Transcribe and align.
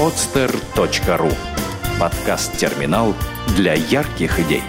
podster.ru 0.00 1.30
Подкаст-терминал 2.00 3.14
для 3.54 3.74
ярких 3.74 4.40
идей. 4.40 4.62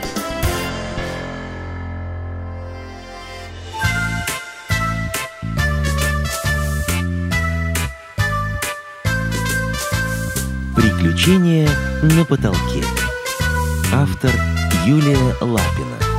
Приключения 10.75 11.70
на 12.04 12.25
потолке. 12.25 12.84
Автор 13.93 14.32
Юлия 14.86 15.34
Лапина. 15.39 16.11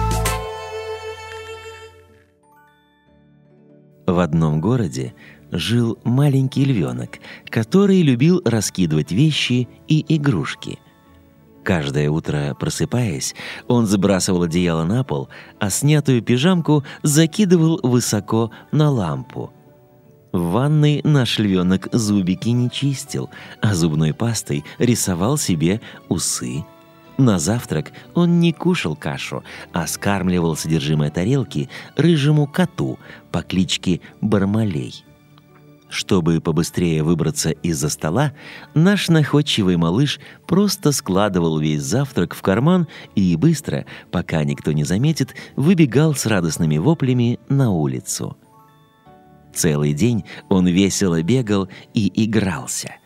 Одном 4.23 4.61
городе 4.61 5.14
жил 5.50 5.98
маленький 6.05 6.64
львенок, 6.64 7.18
который 7.48 8.02
любил 8.02 8.41
раскидывать 8.45 9.12
вещи 9.12 9.69
и 9.87 10.05
игрушки. 10.16 10.79
Каждое 11.62 12.10
утро, 12.10 12.56
просыпаясь, 12.59 13.34
он 13.69 13.87
забрасывал 13.87 14.43
одеяло 14.43 14.84
на 14.84 15.05
пол, 15.05 15.29
а 15.60 15.70
снятую 15.70 16.23
пижамку 16.23 16.84
закидывал 17.02 17.79
высоко 17.82 18.51
на 18.73 18.91
лампу. 18.91 19.52
В 20.32 20.52
ванной 20.52 21.02
наш 21.04 21.38
львенок 21.38 21.88
зубики 21.93 22.48
не 22.48 22.70
чистил, 22.70 23.29
а 23.60 23.74
зубной 23.74 24.15
пастой 24.15 24.65
рисовал 24.79 25.37
себе 25.37 25.80
усы, 26.09 26.65
на 27.22 27.38
завтрак 27.38 27.92
он 28.14 28.40
не 28.40 28.52
кушал 28.52 28.96
кашу, 28.96 29.42
а 29.72 29.86
скармливал 29.86 30.56
содержимое 30.56 31.10
тарелки 31.10 31.68
рыжему 31.96 32.46
коту 32.46 32.98
по 33.30 33.42
кличке 33.42 34.00
Бармалей. 34.20 35.04
Чтобы 35.88 36.40
побыстрее 36.40 37.02
выбраться 37.02 37.50
из-за 37.50 37.90
стола, 37.90 38.32
наш 38.72 39.08
находчивый 39.08 39.76
малыш 39.76 40.20
просто 40.46 40.90
складывал 40.90 41.59
весь 41.59 41.82
завтрак 41.82 42.34
в 42.34 42.40
карман 42.40 42.88
и 43.14 43.36
быстро, 43.36 43.84
пока 44.10 44.42
никто 44.45 44.73
не 44.73 44.84
заметит, 44.84 45.34
выбегал 45.54 46.14
с 46.14 46.24
радостными 46.24 46.79
воплями 46.79 47.38
на 47.51 47.70
улицу. 47.70 48.38
Целый 49.54 49.92
день 49.92 50.24
он 50.48 50.66
весело 50.66 51.23
бегал 51.23 51.68
и 51.92 52.10
игрался– 52.24 52.96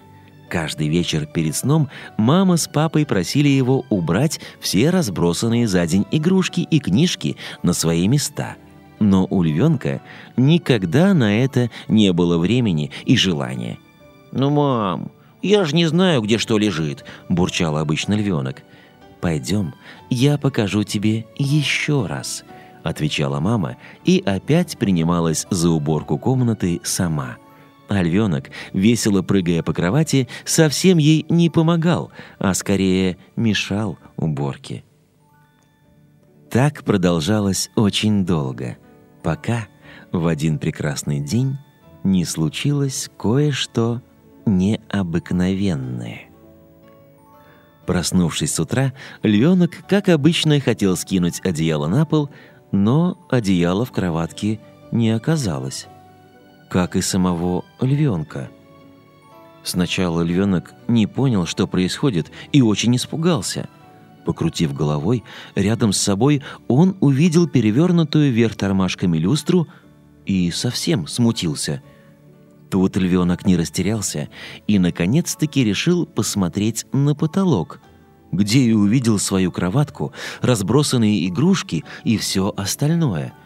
Каждый 0.56 0.88
вечер 0.88 1.26
перед 1.26 1.54
сном 1.54 1.90
мама 2.16 2.56
с 2.56 2.66
папой 2.66 3.04
просили 3.04 3.46
его 3.46 3.84
убрать 3.90 4.40
все 4.58 4.88
разбросанные 4.88 5.68
за 5.68 5.86
день 5.86 6.06
игрушки 6.10 6.60
и 6.60 6.80
книжки 6.80 7.36
на 7.62 7.74
свои 7.74 8.08
места. 8.08 8.56
Но 8.98 9.26
у 9.28 9.42
львенка 9.42 10.00
никогда 10.38 11.12
на 11.12 11.44
это 11.44 11.70
не 11.88 12.10
было 12.14 12.38
времени 12.38 12.90
и 13.04 13.18
желания. 13.18 13.76
«Ну, 14.32 14.48
мам, 14.48 15.10
я 15.42 15.66
же 15.66 15.76
не 15.76 15.84
знаю, 15.84 16.22
где 16.22 16.38
что 16.38 16.56
лежит»,– 16.56 17.04
бурчал 17.28 17.76
обычно 17.76 18.14
львенок. 18.14 18.62
«Пойдем, 19.20 19.74
я 20.08 20.38
покажу 20.38 20.84
тебе 20.84 21.26
еще 21.36 22.06
раз»,– 22.06 22.44
отвечала 22.82 23.40
мама 23.40 23.76
и 24.06 24.22
опять 24.24 24.78
принималась 24.78 25.46
за 25.50 25.68
уборку 25.68 26.16
комнаты 26.16 26.80
сама– 26.82 27.36
а 27.88 28.02
львенок, 28.02 28.50
весело 28.72 29.22
прыгая 29.22 29.62
по 29.62 29.72
кровати, 29.72 30.28
совсем 30.44 30.98
ей 30.98 31.24
не 31.28 31.50
помогал, 31.50 32.10
а 32.38 32.54
скорее 32.54 33.18
мешал 33.36 33.98
уборке. 34.16 34.84
Так 36.50 36.84
продолжалось 36.84 37.70
очень 37.76 38.24
долго, 38.24 38.76
пока 39.22 39.66
в 40.12 40.26
один 40.26 40.58
прекрасный 40.58 41.20
день 41.20 41.58
не 42.04 42.24
случилось 42.24 43.10
кое-что 43.18 44.00
необыкновенное. 44.46 46.30
Проснувшись 47.84 48.54
с 48.54 48.60
утра, 48.60 48.92
львенок, 49.22 49.84
как 49.88 50.08
обычно, 50.08 50.58
хотел 50.60 50.96
скинуть 50.96 51.40
одеяло 51.44 51.86
на 51.86 52.04
пол, 52.04 52.30
но 52.72 53.18
одеяла 53.30 53.84
в 53.84 53.92
кроватке 53.92 54.60
не 54.90 55.10
оказалось 55.10 55.86
как 56.68 56.96
и 56.96 57.00
самого 57.00 57.64
львенка. 57.80 58.50
Сначала 59.62 60.22
львенок 60.22 60.74
не 60.86 61.06
понял, 61.06 61.46
что 61.46 61.66
происходит, 61.66 62.30
и 62.52 62.62
очень 62.62 62.94
испугался. 62.96 63.68
Покрутив 64.24 64.72
головой, 64.72 65.24
рядом 65.54 65.92
с 65.92 65.98
собой 65.98 66.42
он 66.68 66.96
увидел 67.00 67.48
перевернутую 67.48 68.32
вверх 68.32 68.56
тормашками 68.56 69.18
люстру 69.18 69.66
и 70.24 70.50
совсем 70.50 71.06
смутился. 71.06 71.82
Тут 72.70 72.96
львенок 72.96 73.46
не 73.46 73.56
растерялся 73.56 74.28
и, 74.66 74.78
наконец-таки, 74.78 75.64
решил 75.64 76.06
посмотреть 76.06 76.84
на 76.92 77.14
потолок, 77.14 77.80
где 78.32 78.60
и 78.60 78.72
увидел 78.72 79.18
свою 79.18 79.52
кроватку, 79.52 80.12
разбросанные 80.42 81.28
игрушки 81.28 81.84
и 82.04 82.16
все 82.16 82.52
остальное– 82.56 83.32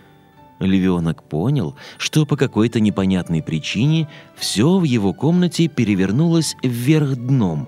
Львенок 0.61 1.23
понял, 1.23 1.75
что 1.97 2.27
по 2.27 2.37
какой-то 2.37 2.81
непонятной 2.81 3.43
причине 3.43 4.09
все 4.37 4.79
в 4.79 4.85
его 4.85 5.13
комнате 5.13 5.69
перевернулось 5.69 6.55
вверх 6.63 7.17
дном. 7.17 7.67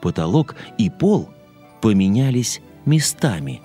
Потолок 0.00 0.56
и 0.78 0.88
пол 0.88 1.28
поменялись 1.82 2.60
местами. 2.86 3.60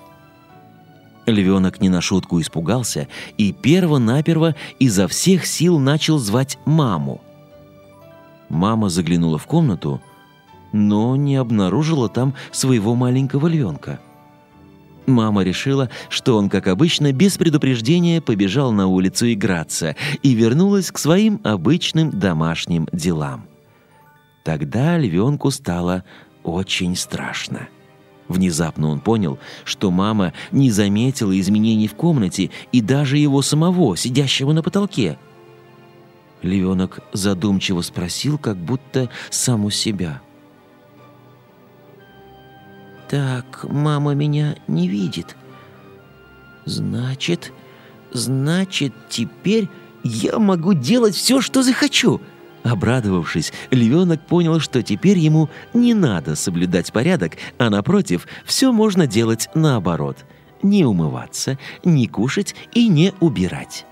Львенок 1.26 1.82
не 1.82 1.90
на 1.90 2.02
шутку 2.02 2.40
испугался 2.40 3.08
и 3.38 3.52
перво-наперво 3.52 4.56
изо 4.78 5.08
всех 5.08 5.46
сил 5.46 5.80
начал 5.80 6.20
звать 6.20 6.60
маму. 6.66 7.22
Мама 8.50 8.90
заглянула 8.90 9.40
в 9.40 9.48
комнату, 9.48 10.02
но 10.72 11.16
не 11.16 11.38
обнаружила 11.38 12.10
там 12.10 12.36
своего 12.52 12.94
маленького 12.94 13.48
львенка– 13.48 14.00
Мама 15.06 15.44
решила, 15.44 15.90
что 16.10 16.38
он, 16.38 16.50
как 16.50 16.68
обычно, 16.68 17.12
без 17.12 17.38
предупреждения 17.38 18.22
побежал 18.22 18.72
на 18.72 18.88
улицу 18.88 19.32
играться 19.32 19.96
и 20.24 20.34
вернулась 20.34 20.92
к 20.92 20.98
своим 20.98 21.40
обычным 21.44 22.12
домашним 22.12 22.88
делам. 22.92 23.46
Тогда 24.44 24.98
львенку 24.98 25.52
стало 25.52 26.04
очень 26.44 26.96
страшно. 26.96 27.68
Внезапно 28.28 28.90
он 28.90 29.00
понял, 29.00 29.38
что 29.64 29.92
мама 29.92 30.34
не 30.52 30.72
заметила 30.72 31.40
изменений 31.40 31.88
в 31.88 31.94
комнате 31.94 32.50
и 32.72 32.82
даже 32.82 33.18
его 33.18 33.44
самого, 33.44 33.96
сидящего 33.96 34.54
на 34.54 34.64
потолке. 34.64 35.20
Львенок 36.42 37.00
задумчиво 37.14 37.82
спросил, 37.82 38.40
как 38.40 38.58
будто 38.58 39.10
сам 39.30 39.66
у 39.66 39.70
себя– 39.70 40.22
так, 43.08 43.66
мама 43.70 44.14
меня 44.14 44.56
не 44.68 44.88
видит. 44.88 45.36
Значит, 46.66 47.52
значит, 48.12 48.94
теперь 49.10 49.70
я 50.04 50.40
могу 50.40 50.74
делать 50.74 51.16
все, 51.16 51.42
что 51.42 51.64
захочу. 51.64 52.22
Обрадовавшись, 52.64 53.54
львенок 53.70 54.26
понял, 54.26 54.60
что 54.60 54.82
теперь 54.82 55.20
ему 55.20 55.50
не 55.74 55.94
надо 55.94 56.36
соблюдать 56.36 56.92
порядок, 56.92 57.34
а 57.60 57.70
напротив, 57.70 58.28
все 58.44 58.72
можно 58.72 59.06
делать 59.06 59.50
наоборот. 59.54 60.18
Не 60.64 60.84
умываться, 60.84 61.60
не 61.84 62.08
кушать 62.08 62.56
и 62.74 62.88
не 62.88 63.14
убирать. 63.20 63.86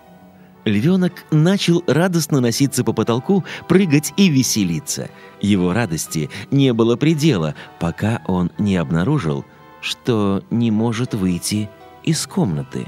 Львенок 0.66 1.26
начал 1.32 1.84
радостно 1.88 2.40
носиться 2.40 2.84
по 2.84 2.94
потолку, 2.94 3.44
прыгать 3.68 4.14
и 4.16 4.30
веселиться. 4.30 5.10
Его 5.42 5.74
радости 5.74 6.30
не 6.52 6.74
было 6.74 6.96
предела, 6.96 7.56
пока 7.80 8.22
он 8.28 8.52
не 8.58 8.78
обнаружил, 8.78 9.46
что 9.82 10.44
не 10.50 10.72
может 10.72 11.14
выйти 11.14 11.70
из 12.04 12.26
комнаты. 12.26 12.88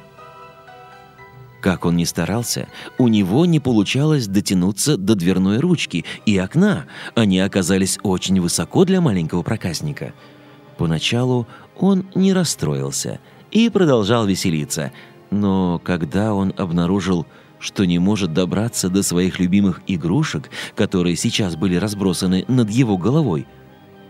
Как 1.60 1.86
он 1.86 1.98
ни 1.98 2.04
старался, 2.04 2.68
у 3.00 3.08
него 3.08 3.46
не 3.46 3.60
получалось 3.60 4.28
дотянуться 4.28 4.98
до 4.98 5.16
дверной 5.16 5.58
ручки 5.58 6.06
и 6.26 6.38
окна. 6.38 6.86
Они 7.16 7.40
оказались 7.40 7.98
очень 8.04 8.40
высоко 8.40 8.86
для 8.86 9.02
маленького 9.02 9.42
проказника. 9.42 10.14
Поначалу 10.78 11.48
он 11.76 12.06
не 12.14 12.34
расстроился 12.34 13.20
и 13.50 13.70
продолжал 13.70 14.28
веселиться, 14.28 14.92
но 15.32 15.82
когда 15.84 16.36
он 16.36 16.54
обнаружил, 16.56 17.26
что 17.60 17.86
не 17.86 18.00
может 18.00 18.34
добраться 18.34 18.90
до 18.90 19.04
своих 19.04 19.40
любимых 19.40 19.82
игрушек, 19.88 20.50
которые 20.76 21.16
сейчас 21.16 21.56
были 21.56 21.76
разбросаны 21.76 22.46
над 22.48 22.70
его 22.70 22.98
головой, 22.98 23.48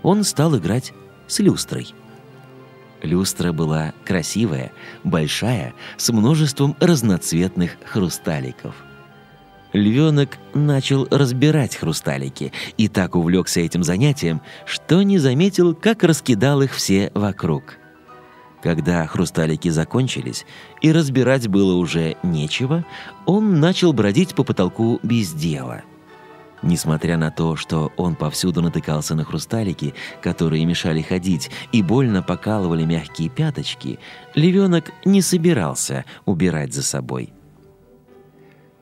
он 0.04 0.24
стал 0.24 0.58
играть 0.58 0.94
с 1.28 1.40
люстрой. 1.40 1.88
Люстра 3.02 3.52
была 3.52 3.94
красивая, 4.04 4.72
большая, 5.04 5.74
с 5.98 6.12
множеством 6.12 6.76
разноцветных 6.80 7.78
хрусталиков. 7.86 8.76
Львенок 9.74 10.38
начал 10.54 11.06
разбирать 11.12 11.76
хрусталики 11.76 12.54
и 12.78 12.88
так 12.88 13.16
увлекся 13.16 13.60
этим 13.60 13.84
занятием, 13.84 14.42
что 14.66 15.04
не 15.04 15.18
заметил, 15.18 15.76
как 15.76 16.04
раскидал 16.04 16.62
их 16.62 16.74
все 16.74 17.12
вокруг– 17.14 17.78
когда 18.66 19.06
хрусталики 19.06 19.70
закончились 19.70 20.44
и 20.82 20.92
разбирать 20.92 21.48
было 21.48 21.76
уже 21.76 22.18
нечего, 22.24 22.84
он 23.28 23.60
начал 23.60 23.94
бродить 23.94 24.34
по 24.34 24.44
потолку 24.44 25.00
без 25.04 25.34
дела. 25.34 25.84
Несмотря 26.64 27.16
на 27.18 27.30
то, 27.30 27.56
что 27.56 27.94
он 27.96 28.16
повсюду 28.16 28.64
натыкался 28.64 29.14
на 29.14 29.24
хрусталики, 29.24 29.94
которые 30.20 30.66
мешали 30.66 31.04
ходить 31.04 31.52
и 31.74 31.84
больно 31.84 32.24
покалывали 32.24 32.86
мягкие 32.86 33.30
пяточки, 33.30 34.00
львенок 34.34 34.92
не 35.06 35.22
собирался 35.22 36.04
убирать 36.26 36.74
за 36.74 36.82
собой. 36.82 37.34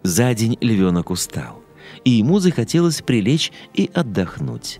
За 0.01 0.33
день 0.33 0.57
львенок 0.61 1.09
устал, 1.09 1.61
и 2.05 2.11
ему 2.11 2.39
захотелось 2.39 3.01
прилечь 3.01 3.51
и 3.73 3.91
отдохнуть. 3.93 4.79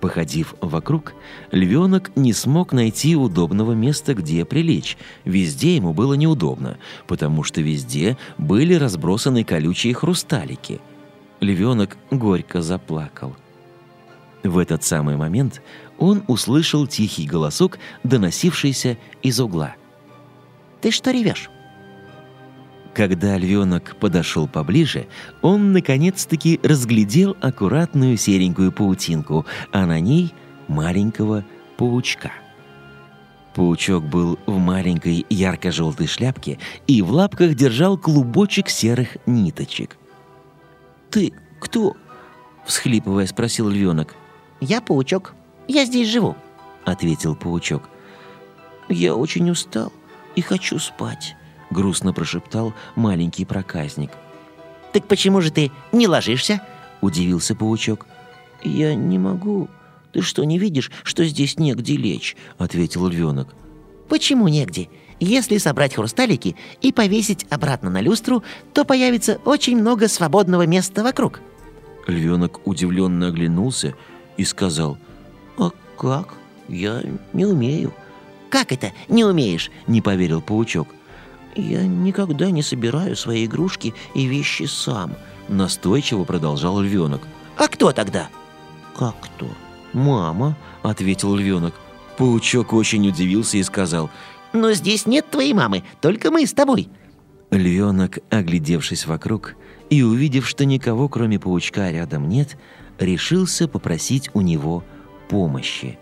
Походив 0.00 0.54
вокруг, 0.60 1.14
львенок 1.50 2.12
не 2.14 2.32
смог 2.32 2.72
найти 2.72 3.16
удобного 3.16 3.72
места, 3.72 4.14
где 4.14 4.44
прилечь. 4.44 4.96
Везде 5.24 5.74
ему 5.76 5.92
было 5.92 6.14
неудобно, 6.14 6.78
потому 7.08 7.42
что 7.42 7.60
везде 7.60 8.16
были 8.36 8.74
разбросаны 8.74 9.42
колючие 9.42 9.94
хрусталики. 9.94 10.80
Львенок 11.40 11.96
горько 12.10 12.62
заплакал. 12.62 13.34
В 14.44 14.58
этот 14.58 14.84
самый 14.84 15.16
момент 15.16 15.62
он 15.98 16.22
услышал 16.28 16.86
тихий 16.86 17.26
голосок, 17.26 17.78
доносившийся 18.04 18.98
из 19.22 19.40
угла. 19.40 19.74
«Ты 20.80 20.92
что 20.92 21.10
ревешь?» 21.10 21.50
Когда 22.98 23.38
львенок 23.38 23.94
подошел 24.00 24.48
поближе, 24.48 25.06
он 25.40 25.70
наконец-таки 25.70 26.58
разглядел 26.64 27.36
аккуратную 27.40 28.16
серенькую 28.16 28.72
паутинку, 28.72 29.46
а 29.70 29.86
на 29.86 30.00
ней 30.00 30.34
маленького 30.66 31.44
паучка. 31.76 32.32
Паучок 33.54 34.02
был 34.02 34.36
в 34.46 34.58
маленькой 34.58 35.24
ярко-желтой 35.30 36.08
шляпке 36.08 36.58
и 36.88 37.00
в 37.00 37.12
лапках 37.12 37.54
держал 37.54 37.96
клубочек 37.96 38.68
серых 38.68 39.16
ниточек. 39.26 39.96
«Ты 41.08 41.32
кто?»— 41.60 41.96
всхлипывая 42.66 43.26
спросил 43.26 43.68
львенок. 43.68 44.16
«Я 44.60 44.80
паучок. 44.80 45.36
Я 45.68 45.84
здесь 45.84 46.08
живу»,— 46.08 46.34
ответил 46.84 47.36
паучок. 47.36 47.88
«Я 48.88 49.14
очень 49.14 49.48
устал 49.50 49.92
и 50.34 50.40
хочу 50.40 50.80
спать».— 50.80 51.36
грустно 51.70 52.12
прошептал 52.12 52.74
маленький 52.94 53.44
проказник. 53.44 54.10
«Так 54.92 55.06
почему 55.06 55.40
же 55.40 55.50
ты 55.50 55.70
не 55.92 56.06
ложишься?»— 56.06 56.60
удивился 57.00 57.54
паучок. 57.54 58.06
«Я 58.62 58.94
не 58.94 59.18
могу. 59.18 59.68
Ты 60.12 60.22
что, 60.22 60.44
не 60.44 60.58
видишь, 60.58 60.90
что 61.02 61.24
здесь 61.24 61.58
негде 61.58 61.96
лечь?»— 61.96 62.36
ответил 62.58 63.06
львенок. 63.06 63.54
«Почему 64.08 64.48
негде? 64.48 64.88
Если 65.20 65.58
собрать 65.58 65.94
хрусталики 65.94 66.56
и 66.80 66.92
повесить 66.92 67.46
обратно 67.50 67.90
на 67.90 68.00
люстру, 68.00 68.42
то 68.72 68.84
появится 68.84 69.40
очень 69.44 69.78
много 69.78 70.08
свободного 70.08 70.66
места 70.66 71.02
вокруг». 71.02 71.40
Львенок 72.06 72.66
удивленно 72.66 73.28
оглянулся 73.28 73.94
и 74.38 74.44
сказал, 74.44 74.96
«А 75.58 75.70
как? 75.98 76.34
Я 76.68 77.02
не 77.32 77.44
умею». 77.44 77.92
«Как 78.48 78.72
это 78.72 78.92
не 79.08 79.24
умеешь?»— 79.24 79.70
не 79.86 80.00
поверил 80.00 80.40
паучок. 80.40 80.88
«Я 81.58 81.84
никогда 81.88 82.52
не 82.52 82.62
собираю 82.62 83.16
свои 83.16 83.44
игрушки 83.44 83.92
и 84.14 84.26
вещи 84.26 84.62
сам»,— 84.62 85.16
настойчиво 85.48 86.22
продолжал 86.22 86.80
львенок. 86.80 87.22
«А 87.56 87.66
кто 87.66 87.90
тогда?» 87.90 88.28
«Как 88.96 89.16
кто?» 89.20 89.48
«Мама»,— 89.92 90.56
ответил 90.84 91.34
львенок. 91.34 91.74
Паучок 92.16 92.72
очень 92.72 93.08
удивился 93.08 93.56
и 93.56 93.64
сказал. 93.64 94.08
«Но 94.52 94.72
здесь 94.72 95.04
нет 95.06 95.28
твоей 95.28 95.52
мамы, 95.52 95.82
только 96.00 96.30
мы 96.30 96.46
с 96.46 96.52
тобой». 96.52 96.88
Львенок, 97.50 98.20
оглядевшись 98.30 99.06
вокруг 99.06 99.56
и 99.90 100.02
увидев, 100.02 100.46
что 100.46 100.64
никого, 100.64 101.08
кроме 101.08 101.40
паучка, 101.40 101.90
рядом 101.90 102.28
нет, 102.28 102.56
решился 103.00 103.66
попросить 103.66 104.30
у 104.32 104.42
него 104.42 104.84
помощи. 105.28 105.98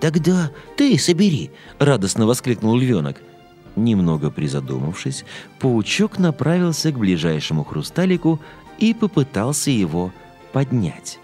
«Тогда 0.00 0.50
ты 0.76 0.98
собери!»— 0.98 1.50
радостно 1.78 2.26
воскликнул 2.26 2.76
львенок— 2.76 3.22
Немного 3.76 4.30
призадумавшись, 4.30 5.24
паучок 5.58 6.18
направился 6.18 6.92
к 6.92 6.98
ближайшему 6.98 7.64
хрусталику 7.64 8.40
и 8.78 8.94
попытался 8.94 9.70
его 9.70 10.12
поднять. 10.52 11.18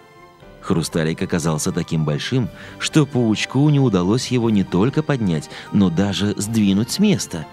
Хрусталик 0.60 1.22
оказался 1.22 1.72
таким 1.72 2.04
большим, 2.04 2.48
что 2.78 3.06
паучку 3.06 3.68
не 3.70 3.80
удалось 3.80 4.28
его 4.28 4.50
не 4.50 4.64
только 4.64 5.02
поднять, 5.02 5.48
но 5.72 5.90
даже 5.90 6.34
сдвинуть 6.36 6.90
с 6.90 6.98
места. 6.98 7.46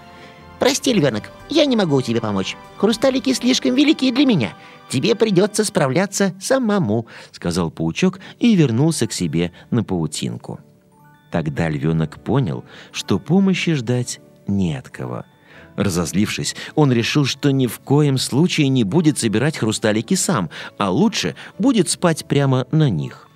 «Прости, 0.58 0.92
львенок, 0.92 1.30
я 1.48 1.64
не 1.66 1.76
могу 1.76 2.02
тебе 2.02 2.20
помочь. 2.20 2.56
Хрусталики 2.76 3.32
слишком 3.32 3.74
велики 3.76 4.10
для 4.10 4.26
меня. 4.26 4.54
Тебе 4.88 5.14
придется 5.14 5.64
справляться 5.64 6.34
самому»,— 6.40 7.06
сказал 7.30 7.70
паучок 7.70 8.18
и 8.40 8.56
вернулся 8.56 9.06
к 9.06 9.12
себе 9.12 9.52
на 9.70 9.84
паутинку. 9.84 10.58
Тогда 11.30 11.68
львенок 11.68 12.22
понял, 12.22 12.64
что 12.90 13.18
помощи 13.18 13.74
ждать 13.74 14.20
не 14.48 14.76
от 14.76 14.88
кого. 14.88 15.24
Разозлившись, 15.76 16.56
он 16.74 16.90
решил, 16.90 17.24
что 17.24 17.52
ни 17.52 17.68
в 17.68 17.78
коем 17.78 18.18
случае 18.18 18.68
не 18.68 18.82
будет 18.82 19.18
собирать 19.18 19.56
хрусталики 19.56 20.14
сам, 20.14 20.50
а 20.76 20.90
лучше 20.90 21.36
будет 21.58 21.88
спать 21.88 22.26
прямо 22.26 22.66
на 22.72 22.90
них. 22.90 23.28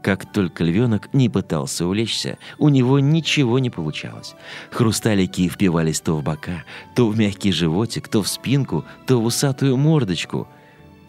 Как 0.00 0.32
только 0.32 0.64
львенок 0.64 1.12
не 1.12 1.28
пытался 1.28 1.86
улечься, 1.86 2.38
у 2.58 2.68
него 2.68 2.98
ничего 3.00 3.58
не 3.58 3.70
получалось. 3.70 4.34
Хрусталики 4.70 5.48
впивались 5.48 6.00
то 6.00 6.16
в 6.16 6.22
бока, 6.22 6.64
то 6.94 7.08
в 7.08 7.18
мягкий 7.18 7.52
животик, 7.52 8.08
то 8.08 8.22
в 8.22 8.28
спинку, 8.28 8.84
то 9.06 9.20
в 9.20 9.24
усатую 9.24 9.76
мордочку– 9.76 10.46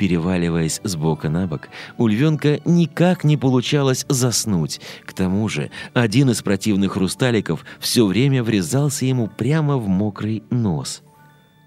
Переваливаясь 0.04 0.82
с 0.84 0.98
бока 0.98 1.30
на 1.30 1.48
бок, 1.48 1.70
у 1.98 2.08
львенка 2.08 2.60
никак 2.66 3.24
не 3.24 3.38
получалось 3.38 4.06
заснуть. 4.10 4.82
К 5.06 5.14
тому 5.14 5.48
же 5.48 5.72
один 5.94 6.30
из 6.30 6.42
противных 6.42 6.92
хрусталиков 6.92 7.64
все 7.80 8.06
время 8.06 8.44
врезался 8.44 9.06
ему 9.06 9.30
прямо 9.30 9.78
в 9.78 9.88
мокрый 9.88 10.44
нос. 10.50 11.04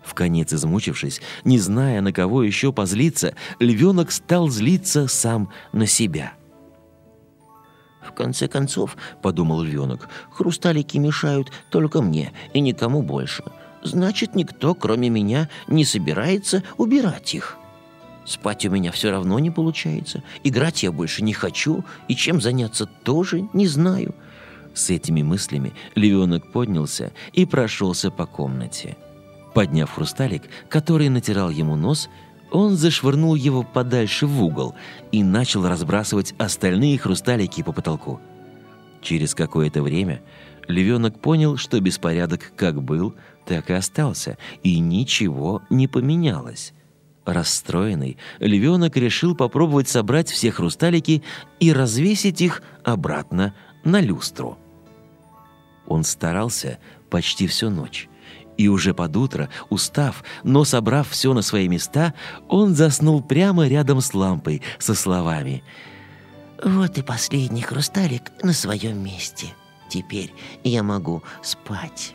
В 0.05 0.13
конец 0.13 0.53
измучившись, 0.53 1.23
не 1.45 1.59
зная, 1.59 2.03
на 2.03 2.13
кого 2.13 2.43
еще 2.43 2.75
позлиться, 2.75 3.35
львенок 3.59 4.13
стал 4.13 4.51
злиться 4.51 5.09
сам 5.09 5.49
на 5.73 5.87
себя. 5.87 6.35
«В 8.07 8.13
конце 8.13 8.49
концов,— 8.49 8.99
подумал 9.23 9.63
львенок,— 9.63 10.11
хрусталики 10.31 10.99
мешают 10.99 11.51
только 11.71 12.03
мне 12.03 12.35
и 12.53 12.61
никому 12.61 13.01
больше. 13.01 13.45
Значит, 13.83 14.35
никто, 14.35 14.75
кроме 14.75 15.09
меня, 15.09 15.49
не 15.69 15.87
собирается 15.87 16.63
убирать 16.77 17.35
их». 17.35 17.57
Спать 18.27 18.67
у 18.67 18.71
меня 18.71 18.91
все 18.91 19.11
равно 19.11 19.39
не 19.39 19.51
получается. 19.51 20.23
Играть 20.43 20.83
я 20.83 20.91
больше 20.91 21.23
не 21.23 21.33
хочу, 21.33 21.85
и 22.09 22.17
чем 22.17 22.41
заняться 22.41 22.87
тоже 22.87 23.49
не 23.53 23.69
знаю. 23.69 24.15
С 24.75 24.91
этими 24.91 25.23
мыслями 25.23 25.73
львенок 25.95 26.53
поднялся 26.53 27.13
и 27.33 27.47
прошелся 27.47 28.11
по 28.11 28.27
комнате. 28.27 28.97
Подняв 29.55 29.93
хрусталик, 29.93 30.43
который 30.69 31.09
натирал 31.09 31.51
ему 31.51 31.77
нос, 31.77 32.11
он 32.51 32.77
зашвырнул 32.77 33.37
его 33.37 33.63
подальше 33.63 34.27
в 34.27 34.43
угол 34.43 34.75
и 35.13 35.23
начал 35.23 35.67
разбрасывать 35.67 36.35
остальные 36.37 36.99
хрусталики 36.99 37.63
по 37.63 37.73
потолку. 37.73 38.21
Через 39.03 39.35
какое-то 39.35 39.83
время 39.83 40.21
львенок 40.67 41.21
понял, 41.21 41.57
что 41.57 41.81
беспорядок 41.81 42.53
как 42.57 42.83
был, 42.83 43.15
так 43.47 43.71
и 43.71 43.73
остался, 43.73 44.37
и 44.65 44.81
ничего 44.81 45.63
не 45.71 45.87
поменялось. 45.87 46.73
Расстроенный, 47.27 48.19
львенок 48.39 48.97
решил 48.97 49.35
попробовать 49.35 49.89
собрать 49.89 50.31
все 50.31 50.53
хрусталики 50.53 51.25
и 51.59 51.73
развесить 51.73 52.41
их 52.41 52.63
обратно 52.85 53.53
на 53.85 54.01
люстру. 54.01 54.57
Он 55.89 56.05
старался 56.05 56.79
почти 57.11 57.49
всю 57.49 57.69
ночь. 57.69 58.09
И 58.57 58.69
уже 58.69 58.95
под 58.95 59.17
утро, 59.17 59.51
устав, 59.69 60.25
но 60.45 60.65
собрав 60.65 61.11
все 61.11 61.35
на 61.35 61.43
свои 61.43 61.69
места, 61.69 62.15
он 62.49 62.75
заснул 62.75 63.23
прямо 63.23 63.67
рядом 63.67 64.01
с 64.01 64.15
лампой 64.15 64.63
со 64.79 64.95
словами 64.95 65.63
«Вот 66.65 66.97
и 66.97 67.03
последний 67.03 67.61
хрусталик 67.61 68.23
на 68.43 68.55
своем 68.55 69.03
месте. 69.05 69.49
Теперь 69.91 70.33
я 70.65 70.83
могу 70.83 71.23
спать». 71.43 72.15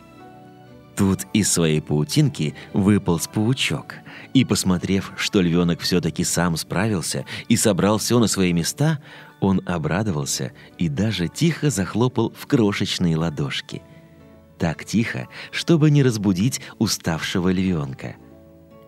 Тут 0.96 1.20
из 1.32 1.50
своей 1.50 1.80
паутинки 1.80 2.54
выполз 2.72 3.26
паучок. 3.26 3.96
И, 4.34 4.44
посмотрев, 4.44 5.12
что 5.16 5.40
львенок 5.40 5.80
все-таки 5.80 6.24
сам 6.24 6.56
справился 6.56 7.24
и 7.48 7.56
собрал 7.56 7.98
все 7.98 8.18
на 8.18 8.26
свои 8.26 8.52
места, 8.52 8.98
он 9.40 9.62
обрадовался 9.66 10.52
и 10.78 10.88
даже 10.88 11.28
тихо 11.28 11.70
захлопал 11.70 12.32
в 12.36 12.46
крошечные 12.46 13.16
ладошки. 13.16 13.82
Так 14.58 14.84
тихо, 14.84 15.28
чтобы 15.50 15.90
не 15.90 16.02
разбудить 16.02 16.60
уставшего 16.78 17.50
львенка. 17.50 18.16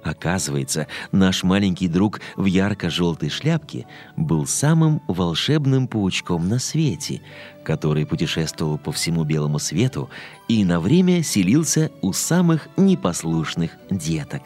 Оказывается, 0.05 0.87
наш 1.13 1.43
маленький 1.43 1.89
друг 1.89 2.21
в 2.37 2.45
ярко-желтой 2.45 3.31
шляпке 3.31 3.87
был 4.17 4.47
самым 4.47 5.01
волшебным 5.09 5.89
паучком 5.89 6.47
на 6.47 6.59
свете, 6.59 7.23
который 7.65 8.05
путешествовал 8.05 8.77
по 8.77 8.93
всему 8.93 9.25
белому 9.25 9.59
свету 9.59 10.11
и 10.47 10.63
на 10.65 10.79
время 10.79 11.23
селился 11.23 11.91
у 12.03 12.13
самых 12.13 12.69
непослушных 12.77 13.73
деток. 13.91 14.43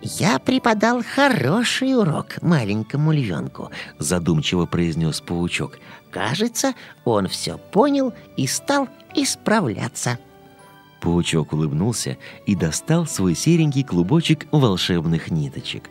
«Я 0.00 0.38
преподал 0.38 1.02
хороший 1.02 1.94
урок 1.94 2.40
маленькому 2.40 3.12
львенку»,— 3.12 3.70
задумчиво 3.98 4.64
произнес 4.64 5.20
паучок. 5.20 5.78
«Кажется, 6.10 6.74
он 7.04 7.26
все 7.26 7.58
понял 7.58 8.14
и 8.36 8.46
стал 8.46 8.88
исправляться». 9.14 10.18
Паучок 11.00 11.52
улыбнулся 11.52 12.18
и 12.46 12.54
достал 12.54 13.06
свой 13.06 13.34
серенький 13.34 13.84
клубочек 13.84 14.46
волшебных 14.52 15.30
ниточек. 15.30 15.84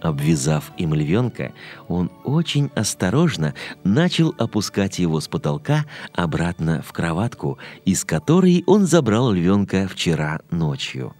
Обвязав 0.00 0.70
им 0.76 0.92
львенка, 0.92 1.54
он 1.88 2.10
очень 2.24 2.70
осторожно 2.74 3.54
начал 3.84 4.34
опускать 4.36 4.98
его 4.98 5.18
с 5.20 5.28
потолка 5.28 5.86
обратно 6.12 6.82
в 6.82 6.92
кроватку, 6.92 7.58
из 7.86 8.04
которой 8.04 8.64
он 8.66 8.86
забрал 8.86 9.32
львенка 9.32 9.88
вчера 9.88 10.40
ночью. 10.50 11.14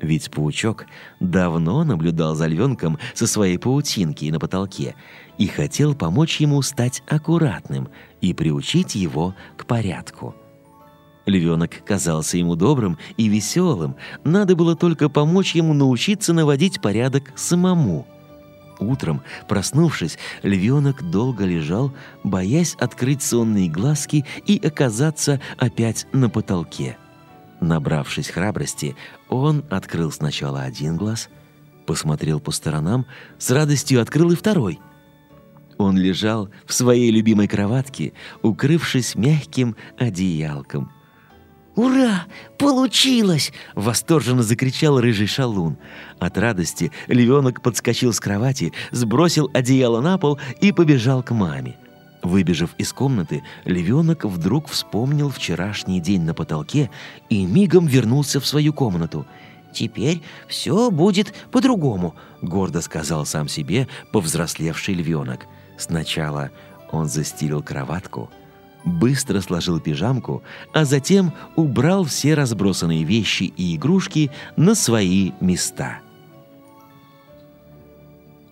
Ведь 0.00 0.30
паучок 0.30 0.86
давно 1.20 1.84
наблюдал 1.84 2.34
за 2.34 2.46
львенком 2.46 2.98
со 3.14 3.26
своей 3.26 3.58
паутинки 3.58 4.26
на 4.26 4.38
потолке 4.38 4.94
и 5.38 5.46
хотел 5.46 5.94
помочь 5.94 6.40
ему 6.40 6.62
стать 6.62 7.02
аккуратным 7.08 7.88
и 8.20 8.34
приучить 8.34 8.94
его 8.94 9.34
к 9.56 9.66
порядку. 9.66 10.34
Львенок 11.26 11.84
казался 11.84 12.38
ему 12.38 12.56
добрым 12.56 12.98
и 13.16 13.28
веселым, 13.28 13.96
надо 14.24 14.56
было 14.56 14.76
только 14.76 15.08
помочь 15.08 15.54
ему 15.54 15.74
научиться 15.74 16.32
наводить 16.32 16.80
порядок 16.80 17.32
самому. 17.34 18.06
Утром, 18.78 19.22
проснувшись, 19.48 20.18
львенок 20.42 21.10
долго 21.10 21.44
лежал, 21.44 21.92
боясь 22.22 22.74
открыть 22.78 23.22
сонные 23.22 23.68
глазки 23.68 24.24
и 24.46 24.64
оказаться 24.64 25.40
опять 25.58 26.06
на 26.12 26.28
потолке– 26.30 26.96
Набравшись 27.60 28.28
храбрости, 28.28 28.96
он 29.28 29.64
открыл 29.70 30.12
сначала 30.12 30.62
один 30.62 30.96
глаз, 30.96 31.30
посмотрел 31.86 32.40
по 32.40 32.50
сторонам, 32.50 33.06
с 33.38 33.50
радостью 33.50 34.02
открыл 34.02 34.32
и 34.32 34.36
второй. 34.36 34.78
Он 35.78 35.96
лежал 35.96 36.50
в 36.64 36.72
своей 36.72 37.10
любимой 37.10 37.48
кроватке, 37.48 38.12
укрывшись 38.42 39.14
мягким 39.14 39.76
одеялком. 39.98 40.90
«Ура! 41.76 42.24
Получилось!»— 42.56 43.52
восторженно 43.74 44.42
закричал 44.42 44.98
рыжий 44.98 45.26
шалун. 45.26 45.76
От 46.18 46.38
радости 46.38 46.90
львенок 47.06 47.60
подскочил 47.60 48.14
с 48.14 48.20
кровати, 48.20 48.72
сбросил 48.92 49.50
одеяло 49.52 50.00
на 50.00 50.16
пол 50.16 50.38
и 50.62 50.72
побежал 50.72 51.22
к 51.22 51.32
маме. 51.32 51.76
Выбежав 52.22 52.70
из 52.78 52.94
комнаты, 52.94 53.44
львенок 53.66 54.24
вдруг 54.24 54.68
вспомнил 54.68 55.28
вчерашний 55.28 56.00
день 56.00 56.22
на 56.22 56.32
потолке 56.32 56.90
и 57.28 57.44
мигом 57.44 57.86
вернулся 57.86 58.40
в 58.40 58.46
свою 58.46 58.72
комнату. 58.72 59.26
«Теперь 59.74 60.22
все 60.48 60.90
будет 60.90 61.34
по-другому»,— 61.52 62.16
гордо 62.42 62.80
сказал 62.80 63.26
сам 63.26 63.48
себе 63.48 63.86
повзрослевший 64.12 64.94
львенок. 64.94 65.46
Сначала 65.76 66.50
он 66.90 67.06
застелил 67.06 67.62
кроватку, 67.62 68.30
быстро 68.86 69.42
сложил 69.42 69.80
пижамку, 69.80 70.42
а 70.72 70.86
затем 70.86 71.34
убрал 71.56 72.04
все 72.04 72.34
разбросанные 72.34 73.04
вещи 73.04 73.44
и 73.44 73.76
игрушки 73.76 74.30
на 74.56 74.74
свои 74.74 75.32
места— 75.40 75.98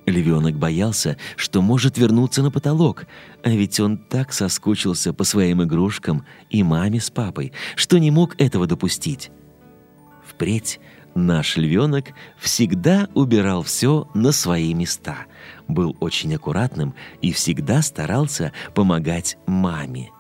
Львенок 0.06 0.56
боялся, 0.56 1.16
что 1.36 1.62
может 1.62 1.96
вернуться 1.96 2.42
на 2.42 2.50
потолок, 2.50 3.06
а 3.42 3.50
ведь 3.50 3.80
он 3.80 3.96
так 3.96 4.32
соскучился 4.32 5.12
по 5.12 5.24
своим 5.24 5.62
игрушкам 5.62 6.26
и 6.50 6.62
маме 6.62 7.00
с 7.00 7.10
папой, 7.10 7.52
что 7.74 7.98
не 7.98 8.10
мог 8.10 8.38
этого 8.40 8.66
допустить. 8.66 9.30
Впредь 10.26 10.78
наш 11.14 11.56
львенок 11.56 12.12
всегда 12.38 13.08
убирал 13.14 13.62
все 13.62 14.08
на 14.14 14.32
свои 14.32 14.74
места, 14.74 15.26
был 15.68 15.96
очень 16.00 16.34
аккуратным 16.34 16.94
и 17.22 17.32
всегда 17.32 17.80
старался 17.80 18.52
помогать 18.74 19.38
маме. 19.46 20.10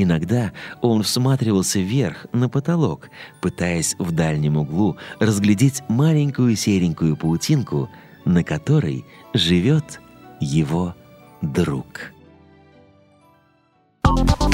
Иногда 0.00 0.52
он 0.80 1.02
всматривался 1.02 1.80
вверх, 1.80 2.26
на 2.32 2.48
потолок, 2.48 3.10
пытаясь 3.40 3.96
в 3.98 4.12
дальнем 4.12 4.56
углу 4.56 4.96
разглядеть 5.18 5.82
маленькую 5.88 6.54
серенькую 6.56 7.16
паутинку— 7.16 7.88
на 8.28 8.44
которой 8.44 9.04
живет 9.32 10.00
его 10.40 10.94
друг. 11.40 12.12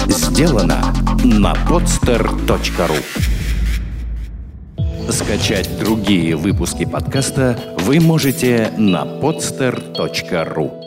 Сделано 0.07 0.81
на 1.25 1.55
podster.ru 1.69 2.97
Скачать 5.11 5.79
другие 5.79 6.37
выпуски 6.37 6.87
подкаста 6.87 7.59
вы 7.81 8.01
можете 8.01 8.73
на 8.79 9.05
podster.ru 9.05 10.84